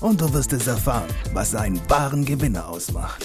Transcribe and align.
und 0.00 0.20
du 0.20 0.32
wirst 0.32 0.52
es 0.52 0.66
erfahren, 0.66 1.12
was 1.32 1.54
einen 1.54 1.80
wahren 1.90 2.24
Gewinner 2.24 2.68
ausmacht. 2.68 3.24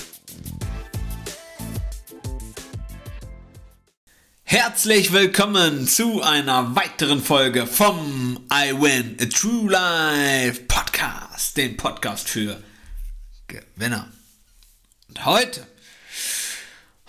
Herzlich 4.43 5.11
willkommen 5.11 5.87
zu 5.87 6.21
einer 6.21 6.75
weiteren 6.75 7.21
Folge 7.21 7.65
vom 7.65 8.39
I 8.51 8.71
Win 8.73 9.17
a 9.19 9.25
True 9.25 9.71
Life 9.71 10.61
Podcast, 10.67 11.57
dem 11.57 11.77
Podcast 11.77 12.27
für 12.27 12.61
Gewinner. 13.47 14.11
Und 15.09 15.25
heute, 15.25 15.67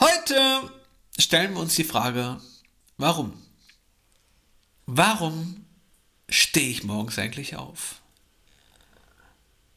heute 0.01 0.70
stellen 1.19 1.55
wir 1.55 1.61
uns 1.61 1.75
die 1.75 1.84
Frage, 1.84 2.41
warum? 2.97 3.33
Warum 4.87 5.65
stehe 6.28 6.70
ich 6.70 6.84
morgens 6.84 7.19
eigentlich 7.19 7.56
auf? 7.56 8.01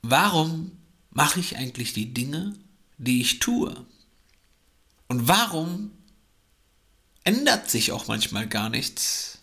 Warum 0.10 0.72
mache 1.10 1.42
ich 1.42 1.58
eigentlich 1.58 1.92
die 1.92 2.14
Dinge, 2.14 2.54
die 2.98 3.20
ich 3.20 3.40
tue? 3.40 3.86
Und 5.10 5.28
warum 5.28 5.92
ändert 7.26 7.70
sich 7.70 7.92
auch 7.92 8.08
manchmal 8.08 8.48
gar 8.48 8.70
nichts 8.70 9.40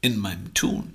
in 0.00 0.16
meinem 0.16 0.54
Tun? 0.54 0.94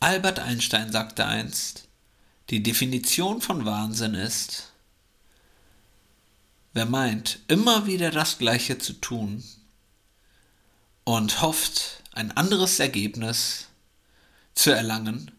Albert 0.00 0.40
Einstein 0.40 0.90
sagte 0.90 1.26
einst, 1.26 1.86
die 2.50 2.64
Definition 2.64 3.40
von 3.40 3.64
Wahnsinn 3.64 4.14
ist, 4.14 4.72
wer 6.72 6.86
meint, 6.86 7.38
immer 7.46 7.86
wieder 7.86 8.10
das 8.10 8.38
Gleiche 8.38 8.76
zu 8.76 8.94
tun 8.94 9.44
und 11.04 11.42
hofft, 11.42 12.02
ein 12.10 12.32
anderes 12.32 12.80
Ergebnis 12.80 13.68
zu 14.54 14.70
erlangen, 14.70 15.30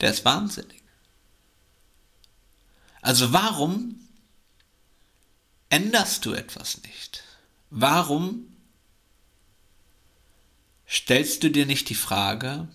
der 0.00 0.10
ist 0.10 0.24
wahnsinnig. 0.24 0.82
Also 3.02 3.32
warum 3.32 3.98
änderst 5.68 6.24
du 6.24 6.32
etwas 6.32 6.82
nicht? 6.82 7.22
Warum 7.70 8.56
stellst 10.88 11.42
du 11.42 11.50
dir 11.50 11.66
nicht 11.66 11.88
die 11.88 11.94
Frage, 11.94 12.68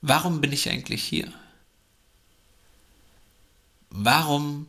warum 0.00 0.40
bin 0.40 0.52
ich 0.52 0.70
eigentlich 0.70 1.02
hier? 1.02 1.32
Warum 3.90 4.68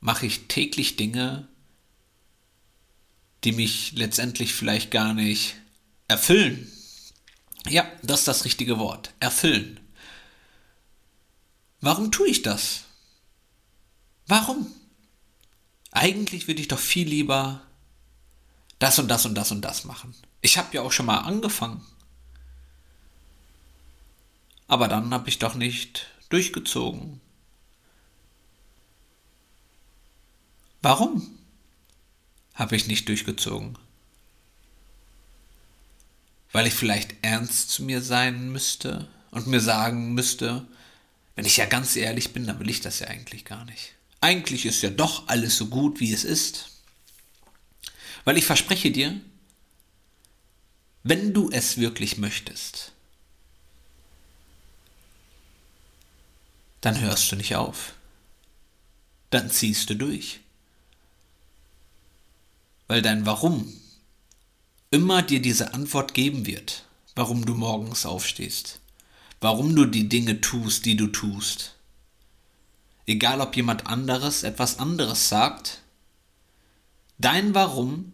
mache 0.00 0.26
ich 0.26 0.48
täglich 0.48 0.96
Dinge, 0.96 1.46
die 3.44 3.52
mich 3.52 3.92
letztendlich 3.92 4.54
vielleicht 4.54 4.90
gar 4.90 5.12
nicht 5.12 5.56
erfüllen? 6.08 6.70
Ja, 7.68 7.90
das 8.02 8.20
ist 8.20 8.28
das 8.28 8.44
richtige 8.44 8.78
Wort. 8.78 9.12
Erfüllen. 9.20 9.80
Warum 11.80 12.12
tue 12.12 12.28
ich 12.28 12.42
das? 12.42 12.84
Warum? 14.26 14.72
Eigentlich 15.90 16.46
würde 16.48 16.60
ich 16.60 16.68
doch 16.68 16.78
viel 16.78 17.08
lieber 17.08 17.62
das 18.78 18.98
und 18.98 19.08
das 19.08 19.24
und 19.24 19.34
das 19.34 19.50
und 19.50 19.62
das 19.62 19.84
machen. 19.84 20.14
Ich 20.42 20.58
habe 20.58 20.74
ja 20.74 20.82
auch 20.82 20.92
schon 20.92 21.06
mal 21.06 21.18
angefangen. 21.18 21.84
Aber 24.68 24.88
dann 24.88 25.12
habe 25.12 25.28
ich 25.28 25.38
doch 25.38 25.54
nicht 25.54 26.06
durchgezogen. 26.28 27.20
Warum 30.82 31.38
habe 32.54 32.76
ich 32.76 32.86
nicht 32.86 33.08
durchgezogen? 33.08 33.78
Weil 36.56 36.68
ich 36.68 36.72
vielleicht 36.72 37.16
ernst 37.20 37.68
zu 37.68 37.82
mir 37.82 38.00
sein 38.00 38.50
müsste 38.50 39.06
und 39.30 39.46
mir 39.46 39.60
sagen 39.60 40.14
müsste, 40.14 40.66
wenn 41.34 41.44
ich 41.44 41.58
ja 41.58 41.66
ganz 41.66 41.96
ehrlich 41.96 42.32
bin, 42.32 42.46
dann 42.46 42.58
will 42.58 42.70
ich 42.70 42.80
das 42.80 43.00
ja 43.00 43.08
eigentlich 43.08 43.44
gar 43.44 43.66
nicht. 43.66 43.92
Eigentlich 44.22 44.64
ist 44.64 44.80
ja 44.80 44.88
doch 44.88 45.28
alles 45.28 45.58
so 45.58 45.66
gut, 45.66 46.00
wie 46.00 46.14
es 46.14 46.24
ist. 46.24 46.70
Weil 48.24 48.38
ich 48.38 48.46
verspreche 48.46 48.90
dir, 48.90 49.20
wenn 51.02 51.34
du 51.34 51.50
es 51.50 51.76
wirklich 51.76 52.16
möchtest, 52.16 52.92
dann 56.80 56.98
hörst 56.98 57.30
du 57.30 57.36
nicht 57.36 57.54
auf. 57.54 57.92
Dann 59.28 59.50
ziehst 59.50 59.90
du 59.90 59.94
durch. 59.94 60.40
Weil 62.86 63.02
dein 63.02 63.26
Warum 63.26 63.78
immer 64.90 65.22
dir 65.22 65.40
diese 65.40 65.74
Antwort 65.74 66.14
geben 66.14 66.46
wird, 66.46 66.84
warum 67.14 67.44
du 67.44 67.54
morgens 67.54 68.06
aufstehst, 68.06 68.80
warum 69.40 69.74
du 69.74 69.86
die 69.86 70.08
Dinge 70.08 70.40
tust, 70.40 70.84
die 70.84 70.96
du 70.96 71.08
tust. 71.08 71.74
Egal 73.06 73.40
ob 73.40 73.56
jemand 73.56 73.86
anderes 73.86 74.42
etwas 74.42 74.78
anderes 74.78 75.28
sagt, 75.28 75.80
dein 77.18 77.54
Warum 77.54 78.12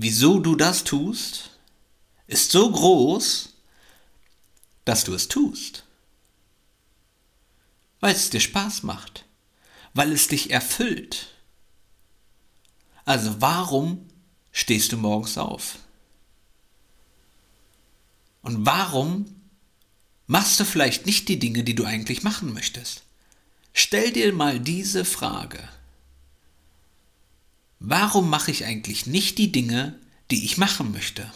wieso 0.00 0.38
du 0.38 0.54
das 0.54 0.84
tust, 0.84 1.50
ist 2.28 2.52
so 2.52 2.70
groß, 2.70 3.52
dass 4.84 5.02
du 5.02 5.12
es 5.12 5.26
tust. 5.26 5.82
Weil 7.98 8.14
es 8.14 8.30
dir 8.30 8.40
Spaß 8.40 8.84
macht, 8.84 9.24
weil 9.94 10.12
es 10.12 10.28
dich 10.28 10.52
erfüllt. 10.52 11.26
Also 13.04 13.40
warum 13.40 14.08
stehst 14.58 14.90
du 14.90 14.96
morgens 14.96 15.38
auf? 15.38 15.78
Und 18.42 18.66
warum 18.66 19.26
machst 20.26 20.58
du 20.58 20.64
vielleicht 20.64 21.06
nicht 21.06 21.28
die 21.28 21.38
Dinge, 21.38 21.62
die 21.62 21.76
du 21.76 21.84
eigentlich 21.84 22.24
machen 22.24 22.52
möchtest? 22.52 23.04
Stell 23.72 24.10
dir 24.10 24.32
mal 24.32 24.58
diese 24.58 25.04
Frage. 25.04 25.60
Warum 27.78 28.28
mache 28.28 28.50
ich 28.50 28.64
eigentlich 28.64 29.06
nicht 29.06 29.38
die 29.38 29.52
Dinge, 29.52 29.96
die 30.32 30.44
ich 30.44 30.58
machen 30.58 30.90
möchte? 30.90 31.32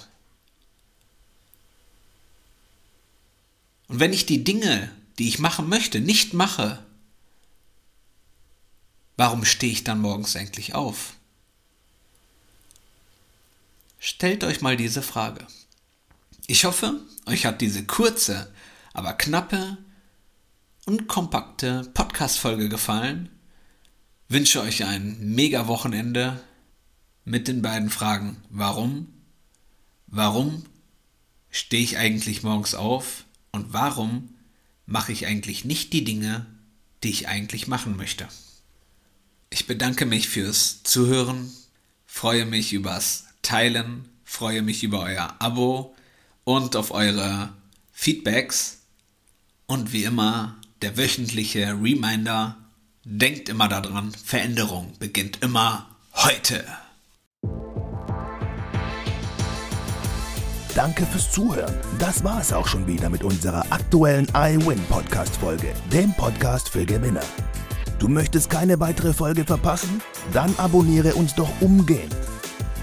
Und 3.86 4.00
wenn 4.00 4.12
ich 4.12 4.26
die 4.26 4.42
Dinge, 4.42 4.90
die 5.20 5.28
ich 5.28 5.38
machen 5.38 5.68
möchte, 5.68 6.00
nicht 6.00 6.34
mache, 6.34 6.84
warum 9.16 9.44
stehe 9.44 9.72
ich 9.72 9.84
dann 9.84 10.00
morgens 10.00 10.34
eigentlich 10.34 10.74
auf? 10.74 11.14
Stellt 14.04 14.42
euch 14.42 14.60
mal 14.60 14.76
diese 14.76 15.00
Frage. 15.00 15.46
Ich 16.48 16.64
hoffe, 16.64 17.00
euch 17.24 17.46
hat 17.46 17.60
diese 17.60 17.84
kurze, 17.84 18.52
aber 18.92 19.12
knappe 19.12 19.78
und 20.86 21.06
kompakte 21.06 21.88
Podcast-Folge 21.94 22.68
gefallen 22.68 23.30
wünsche 24.28 24.60
euch 24.60 24.82
ein 24.84 25.18
mega 25.20 25.68
Wochenende 25.68 26.42
mit 27.24 27.46
den 27.46 27.62
beiden 27.62 27.90
Fragen. 27.90 28.42
Warum? 28.50 29.06
Warum 30.08 30.64
stehe 31.48 31.84
ich 31.84 31.96
eigentlich 31.96 32.42
morgens 32.42 32.74
auf? 32.74 33.24
Und 33.52 33.72
warum 33.72 34.34
mache 34.84 35.12
ich 35.12 35.26
eigentlich 35.26 35.64
nicht 35.64 35.92
die 35.92 36.02
Dinge, 36.02 36.46
die 37.04 37.10
ich 37.10 37.28
eigentlich 37.28 37.68
machen 37.68 37.96
möchte? 37.96 38.26
Ich 39.48 39.68
bedanke 39.68 40.06
mich 40.06 40.28
fürs 40.28 40.82
Zuhören, 40.82 41.52
freue 42.04 42.46
mich 42.46 42.72
übers 42.72 43.26
Teilen, 43.42 44.08
freue 44.24 44.62
mich 44.62 44.82
über 44.82 45.02
euer 45.02 45.34
Abo 45.38 45.94
und 46.44 46.76
auf 46.76 46.92
eure 46.92 47.50
Feedbacks. 47.92 48.78
Und 49.66 49.92
wie 49.92 50.04
immer 50.04 50.56
der 50.80 50.96
wöchentliche 50.96 51.76
Reminder, 51.80 52.56
Denkt 53.04 53.48
immer 53.48 53.66
daran, 53.66 54.12
Veränderung 54.12 54.92
beginnt 55.00 55.42
immer 55.42 55.88
heute. 56.14 56.64
Danke 60.76 61.04
fürs 61.06 61.32
Zuhören. 61.32 61.74
Das 61.98 62.22
war 62.22 62.40
es 62.40 62.52
auch 62.52 62.68
schon 62.68 62.86
wieder 62.86 63.10
mit 63.10 63.24
unserer 63.24 63.66
aktuellen 63.70 64.28
iWin 64.32 64.78
Podcast 64.84 65.36
Folge, 65.36 65.74
dem 65.92 66.14
Podcast 66.14 66.68
für 66.68 66.86
Gewinner. 66.86 67.24
Du 67.98 68.06
möchtest 68.06 68.48
keine 68.48 68.78
weitere 68.78 69.12
Folge 69.12 69.44
verpassen? 69.44 70.00
Dann 70.32 70.54
abonniere 70.58 71.14
uns 71.14 71.34
doch 71.34 71.50
umgehend 71.60 72.14